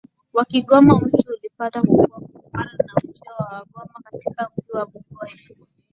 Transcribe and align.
wa 0.33 0.45
Kigoma 0.45 0.99
mji 0.99 1.25
ulipata 1.29 1.81
kukua 1.81 2.19
kutokana 2.19 2.71
na 2.77 2.93
ujio 3.03 3.31
wa 3.39 3.45
Wagoma 3.45 3.99
katika 4.11 4.49
mji 4.57 4.71
wa 4.71 4.85
Bugoye 4.85 5.39